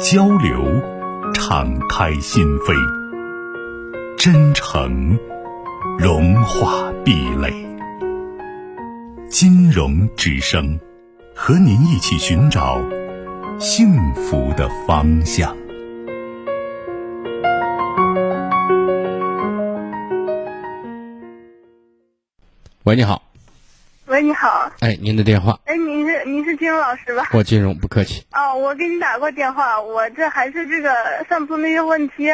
[0.00, 0.82] 交流，
[1.34, 2.74] 敞开心扉；
[4.18, 5.16] 真诚，
[5.98, 7.52] 融化壁垒。
[9.28, 10.78] 金融之声，
[11.34, 12.80] 和您一起寻找
[13.58, 15.56] 幸福的方向。
[22.82, 23.22] 喂，你好。
[24.06, 24.70] 喂，你好。
[24.80, 25.58] 哎，您的电话。
[25.64, 25.83] 哎，您
[26.64, 27.28] 金融老师吧？
[27.34, 28.26] 我金融不客气。
[28.32, 30.94] 哦，我给你打过电话，我这还是这个
[31.28, 32.32] 上次那些问题，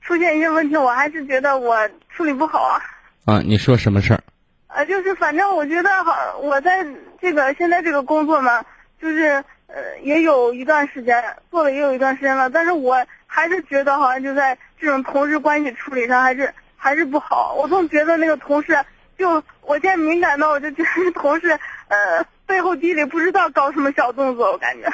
[0.00, 2.80] 出现一些问题，我还是觉得我处理不好啊。
[3.26, 4.20] 啊，你说什么事儿？
[4.68, 6.82] 呃，就是反正我觉得好，我在
[7.20, 8.64] 这个现在这个工作嘛，
[9.02, 18.78] 就是呃也有一段时间做了也有一段时间了，但是我还是觉得好像就在这种同事关系处理上还是还是不好，我总觉得那个同事。
[19.18, 21.50] 就我现在敏感到，我就觉得同事
[21.88, 24.92] 呃背后地里不知道搞什么小动作，我感觉。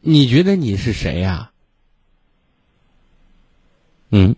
[0.00, 1.50] 你觉得你是谁呀？
[4.12, 4.36] 嗯。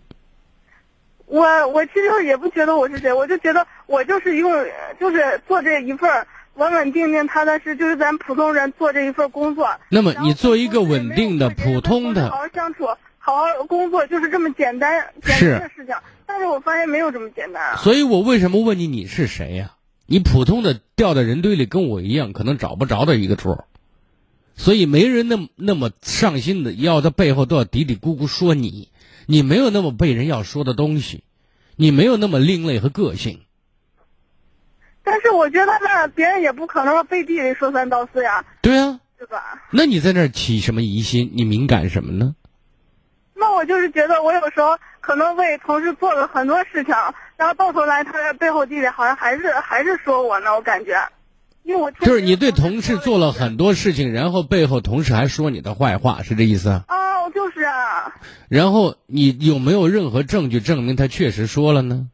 [1.25, 4.51] 我我其实也不觉得我是谁，我就觉得我就是用
[4.99, 9.67] 就是做这一份稳稳定定、踏踏实，就是咱普通人做这一份工作。
[9.89, 12.85] 那么你做一个稳定的、普通的，好好相处，
[13.17, 15.95] 好好工作，就是这么简单简单的事情。
[16.25, 17.75] 但是我发现没有这么简单啊！
[17.77, 19.71] 所以我为什么问你你是谁呀？
[20.13, 23.57] 你普通的掉在人堆里，跟我一样，可能找不着的一个处。
[24.55, 28.89] 所以没人那么那么上心的要在背后都要嘀嘀咕咕说你，
[29.25, 31.23] 你没有那么被人要说的东西，
[31.77, 33.41] 你没有那么另类和个性。
[35.01, 38.45] 但是我觉得那别人也不可能背地里说三道四呀。
[38.61, 39.63] 对啊，对吧？
[39.71, 41.31] 那你在那儿起什么疑心？
[41.33, 42.35] 你敏感什么呢？
[43.33, 46.93] 那我就是觉得，我有时候可能为同事做了很多事情，
[47.43, 50.97] 然后到头来他在背后地里好像还是还是说我呢，我感觉，
[51.63, 56.69] 因为我就是你对同事做了很多事情，然后背后同事还说你的坏话，是这意思？
[56.87, 58.15] 哦，就是啊。
[58.47, 62.07] 然后你有没有任何证据证明他确实说了呢？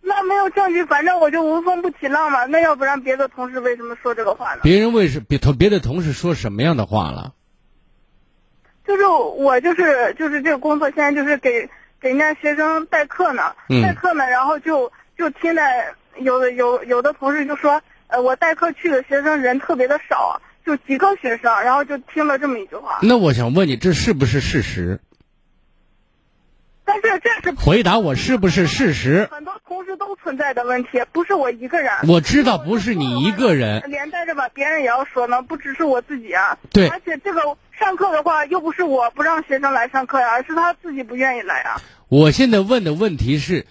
[0.00, 2.44] 那没有证据，反正我就无风不起浪嘛。
[2.44, 4.60] 那要不然别的同事为什么说这个话呢？
[4.62, 7.34] 别人为什别同别的同事说什么样的话了？
[8.86, 11.68] 就是我就是就是这个工作，现在就是给
[12.04, 15.62] 给人家学生代课呢，代课呢，然后就就听的
[16.18, 22.98] 有的有有的同事就说，呃，我代课去的学生人特别的少，就几个学生，然后就听了这么一句话。
[23.00, 25.00] 那我想问你，这是不是事实？
[26.84, 29.26] 但是这是回答我是不是事实？
[29.30, 31.90] 很多同事都存在的问题，不是我一个人。
[32.06, 36.58] 我知道不是你一个人，连带着吧，别人也要说呢，不只是我自己啊。
[36.70, 36.86] 对。
[36.88, 37.40] 而且这个
[37.78, 41.82] 上课的话，又不是我不让学生来上课呀，而是他自己不愿意来啊。
[42.08, 43.66] 我现在问的问题是，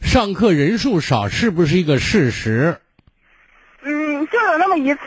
[0.00, 2.80] 上课人数少是不是一个事实？
[3.82, 5.00] 嗯，就有那么一次，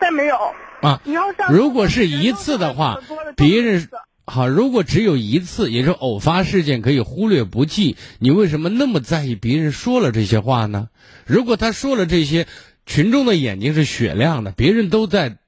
[0.00, 0.36] 再没有。
[0.80, 1.00] 啊。
[1.04, 2.98] 以后上如果是一次的话，
[3.36, 3.88] 别人。
[4.24, 7.96] 好，如果只有一次，也是偶发事件，可以忽略不计。
[8.20, 10.88] 你为什么那么在意别人说了这些话呢？
[11.26, 12.46] 如果他说了这些，
[12.86, 15.38] 群众的眼睛是雪亮的，别人都在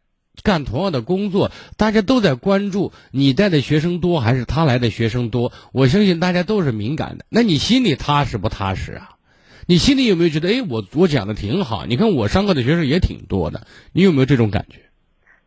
[0.43, 5.53] 干同样的工作，大家都在关注你带的学生多还是他来的学生多。
[5.73, 7.25] 我相信大家都是敏感的。
[7.29, 9.11] 那你心里踏实不踏实啊？
[9.67, 11.87] 你心里有没有觉得，哎，我我讲的挺好？
[11.87, 14.81] 你看我上课的学生也挺多的，你有没有这种感觉？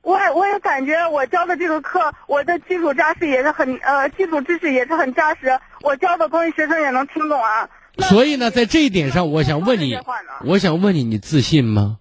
[0.01, 5.59] 我我也感觉我教的这个课，我的基础扎实也是很呃，基础知识也是很扎实。
[5.81, 7.69] 我教的东西学生也能听懂啊。
[8.09, 9.99] 所以呢，在这一点上，我想问你，
[10.45, 11.97] 我想问你，你自信吗？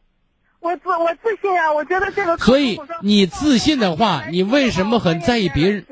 [0.67, 2.37] 我自我自信啊，我觉得这个。
[2.39, 5.85] 所以你自信的话，你为什么很在意别人？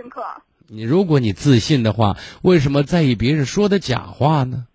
[0.66, 4.66] 你如果你自信的话，为什么在意别人说的假话呢？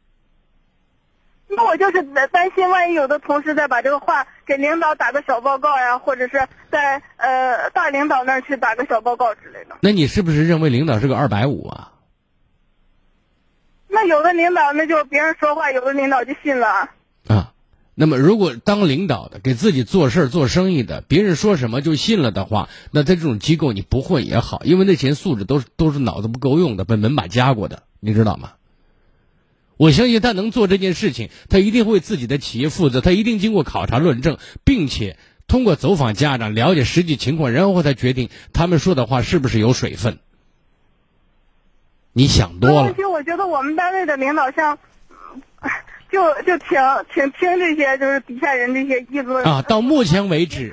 [1.50, 9.75] 那我就是担心，万一有的同事再把这个话给领导打个小报告呀，或者是在呃大领导那儿去打个小报告之类的。
[9.81, 11.91] 那你是不是认为领导是个二百五啊？
[13.89, 16.91] 那有的领导那就别人说话，有的领导就信了。
[18.01, 28.53] 那么如果当领导的给自己做事做生意的，别人说什么就信了的话，那在这种机构你不混也好，因为那些素质都是都是脑子不够用的，被门把夹过的，你知道吗？
[29.75, 35.17] 我相信他能做这件事情，他一定为自己的企业负责，他一定经过考察论证，并且
[35.49, 40.19] 通过走访家长了解实际情况，然后才决定他们说的话是不是有水分。
[42.13, 44.79] 你想多了问题我觉得我们单位的领导像，
[46.11, 46.79] 就就挺
[47.13, 50.71] 挺听这些就是底下人这些议论啊，到目前为止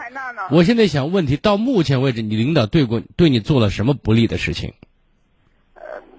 [0.51, 4.73] 我现在想问题，到目前为止，你领导对过对你做了什么不利的事情？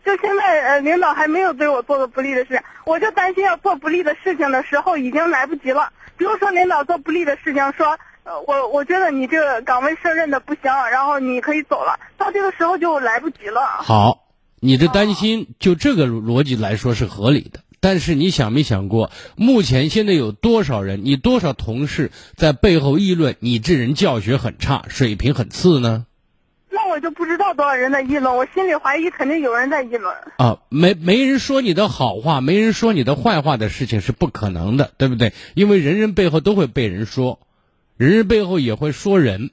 [0.05, 5.91] 就现在呃，领导还没有对我做过不利的事，我就担心要做不利的事情的时候已经来不及了。
[6.15, 13.61] 比如说领导做不利的事情，说呃我我觉得你这个岗位胜任的不行，然后你可以走了，到这个时候就来不及了。
[13.79, 14.29] 好，
[14.61, 17.59] 你的担心就这个逻辑来说是合理的。
[17.79, 26.05] 但是你想没想过，目前现在有多少人，你多少同事在背后议论你这人教学很差，水平很次呢？
[26.69, 30.15] 那我就不知道多少人在议论，我心里怀疑肯定有人在议论。
[30.37, 35.33] 啊，没没人说你的好话，没人说你的坏话的事情是不可能的，对不对？
[35.55, 37.39] 因为人人背后都会被人说，
[37.95, 39.49] 人人背后也会说人。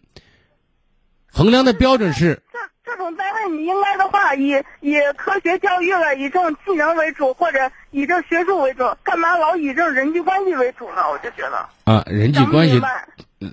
[1.31, 2.59] 衡量的标准是这
[2.93, 4.51] 这种单位，你应该的话以
[4.81, 11.11] 以科学教育了，以这种技能为主，或者以这学术为主，干嘛老以这种人际关系为主呢？
[11.11, 12.81] 我就觉得啊，人际关系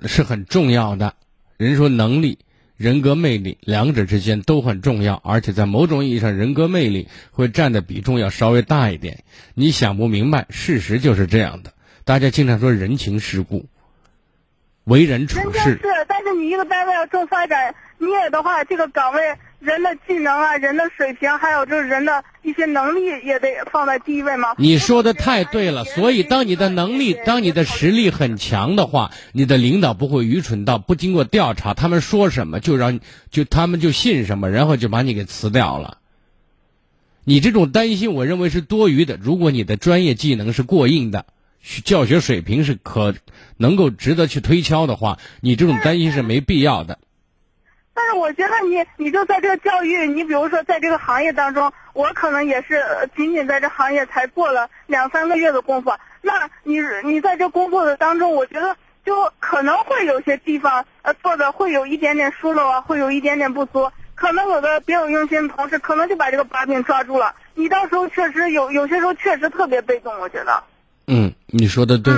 [0.06, 1.14] 是很重要的。
[1.56, 2.38] 人说能力、
[2.76, 9.22] 人格魅力两者之间都很重要，而且在某种意义上，人格魅力会占的比重要稍微大一点。
[9.54, 11.72] 你想不明白，事实就是这样的。
[12.04, 13.66] 大家经常说人情世故，
[14.84, 19.20] 为人处事是，但是你一个单位要重发展，你也的话，这个岗位
[19.62, 24.56] 人的技能啊、人的水平，还有就是人的一些能力，也得放在第一位吗。
[24.58, 32.98] 你说的太对了，所以当你的能力、当你的实力很强的话，你的领导不会愚蠢到不经过调查，他们说什么就让
[33.30, 35.98] 就他们就信什么，然后就把你给辞掉了。
[37.22, 39.16] 你这种担心，我认为是多余的。
[39.22, 41.26] 如果你的专业技能是过硬的，
[41.84, 43.14] 教学水平是可
[43.58, 46.98] 能够值得去推敲的话，你这种担心是没必要的。
[47.94, 52.82] 但是我觉得你，你就在这个教育，你比如说在这个行业当中，我可能也是
[53.16, 55.92] 仅仅在这行业才做了两三个月的功夫。
[56.22, 63.90] 那你你在这工作的当中，我觉得就可能会有些地方呃做的会有一点点疏漏啊，会有一点点不足。
[64.14, 67.34] 可能有的别有用心的同事，可能就把这个把柄抓住了。
[67.54, 70.62] 你到时候确实有有些时候确实特别被动，我觉得。
[71.08, 72.14] 嗯，你说的对。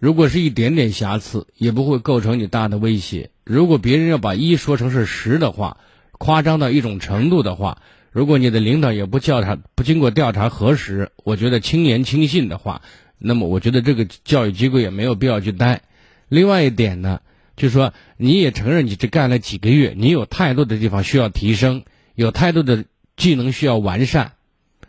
[0.00, 3.30] 如果是一点点瑕疵，也不会构成你大的威胁。
[3.44, 5.76] 如果别人要把一说成是十的话，
[6.12, 12.80] 夸张到一种程度的话，如果你的领导也不调查、不经过调查核实，我觉得轻言轻信的话，
[13.18, 15.82] 那么我觉得这个教育机构也没有必要去待。
[16.30, 17.20] 另外一点呢，
[17.54, 22.86] 就是说你也承认你只干了几个月，你有太多的地方需要提升，有太多的
[23.18, 24.32] 技能需要完善，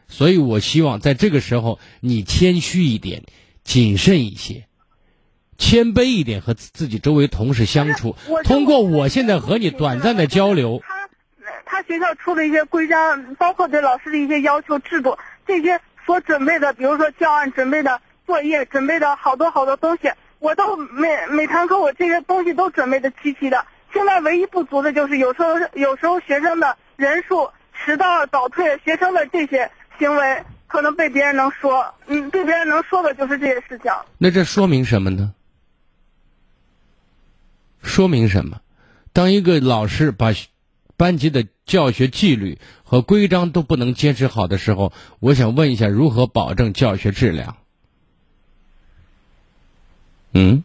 [0.08, 3.24] 所以我希望在这个时候你谦虚一点，
[3.66, 4.68] 谨慎一些。
[5.58, 11.10] 谦卑一点和自自己周围同事相处，通过我现在和你短暂的交流，他
[11.66, 23.66] 他学校出的一些规章，包括对老师的一些要求制度，这些所准备的，比如说教案准备的作业，准备的好多好多东西，我都每每堂课我这些东西都准备的齐齐的。
[23.94, 29.70] 现在唯一不足的就是有时候有时候学生的人数迟到早退，学生的这些
[30.00, 33.92] 行为可能被别人能说，嗯，被别人能说的就是这些事情。
[34.18, 35.34] 那这说明什么呢？
[37.82, 38.62] 说明什么？
[39.14, 40.28] 当一个老师把
[40.96, 47.58] 班级的教学纪律和规章都不能坚持好的时候，我想问一下，如何保证教学质量？
[50.34, 50.64] 嗯，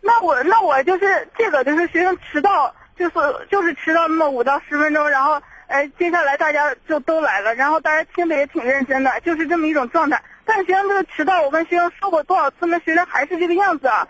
[0.00, 3.14] 那我那我就是这个，就是学生迟到，就是
[3.50, 10.22] 就是迟到那么五到十分钟，然后哎，接下来大家就都来了，然后大家听的也挺认真的，就是这么一种状态。
[10.46, 14.08] 但学生这个迟到，我跟学生说过多少次，那学生还是这个样子啊。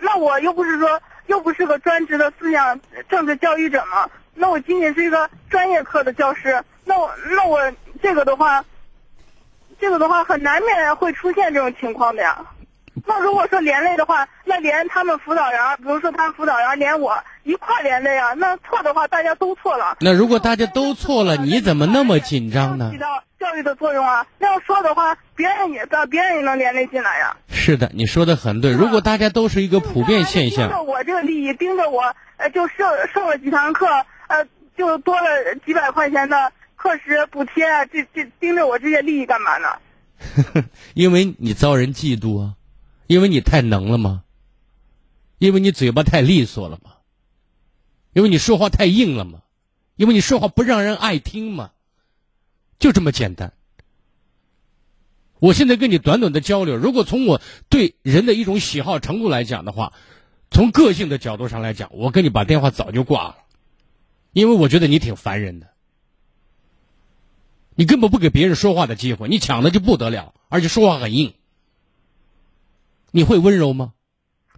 [0.00, 8.64] 那我又不是说又不是个专职的思想政治教育者嘛，那我仅仅是一个专业课的教师，那我那我这个的话，
[9.78, 12.38] 这个的话很难免会出现这种情况的呀。
[13.06, 19.96] 那如果说连累的话，那连他们辅导员，比如说他们辅导员连我一块连累啊，那错的话大家都错了。
[20.00, 22.98] 那如果大家都错了，你怎么那么紧张呢起？
[22.98, 24.26] 到教育的作用啊。
[24.38, 27.36] 那要说的话，别人也别人也能连累进来呀。
[27.58, 28.72] 是的，你说的很对。
[28.72, 32.00] 如果大家都是一个普遍现盯着，我这个利益，盯着我，
[32.38, 33.86] 呃，就上上了几堂课，
[34.28, 34.46] 呃，
[34.76, 39.68] 就多了几百块钱的课时补贴啊，这这盯着我这些利益干嘛呢？
[40.94, 42.54] 因为你遭人嫉妒啊，
[43.06, 44.22] 因为你太能了吗？
[45.38, 46.92] 因为你嘴巴太利索了吗？
[48.14, 49.40] 因为你说话太硬了吗？
[49.96, 51.72] 因为你说话不让人爱听吗？
[52.78, 53.52] 就这么简单。
[55.40, 59.92] 我现在跟你短短的交流，如果从我对人的一种喜好程度来讲的话，
[60.50, 63.36] 从个性的角度上来讲，我跟你把电话早就挂了，
[64.32, 65.68] 因为我觉得你挺烦人的。
[67.74, 71.34] 你根本不给别人说话的机会，你抢的就不得了，而且说话很硬。
[73.12, 73.92] 你会温柔吗？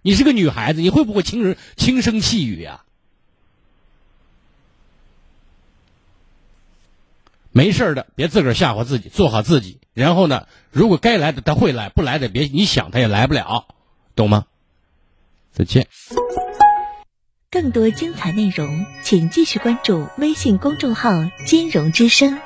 [0.01, 2.83] 你是个女孩子，你会不会轻人轻声细语呀？
[7.51, 9.79] 没事的，别自个儿吓唬自己，做好自己。
[9.93, 13.67] 然后呢，如果该来的他会来，不来的别你想他也来不了，
[14.15, 14.45] 懂吗？
[15.51, 15.87] 再见。
[17.49, 21.11] 更多精彩内容，请继续关注微信公众号
[21.45, 22.39] “金融之声”。